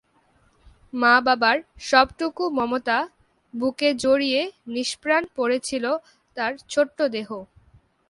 [0.93, 1.57] মা-বাবার
[1.81, 2.99] সবটুকু মমতা
[3.53, 4.41] বুকে জড়িয়ে
[4.67, 5.85] নিষ্প্রাণ পড়ে ছিল
[6.37, 7.29] তার ছোট্ট দেহ।